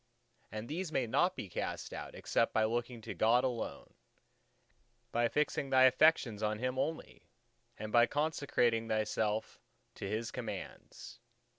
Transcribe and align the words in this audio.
And 0.51 0.67
these 0.67 0.91
may 0.91 1.05
not 1.05 1.35
be 1.35 1.47
cast 1.47 1.93
out, 1.93 2.15
except 2.15 2.53
by 2.55 2.63
looking 2.63 3.01
to 3.01 3.13
God 3.13 3.43
alone, 3.43 3.93
by 5.11 5.27
fixing 5.29 5.69
thy 5.69 5.83
affections 5.83 6.41
on 6.41 6.57
Him 6.57 6.79
only, 6.79 7.27
and 7.77 7.91
by 7.91 8.07
consecrating 8.07 8.87
thyself 8.87 9.59
to 9.93 10.09
His 10.09 10.31
commands. 10.31 11.19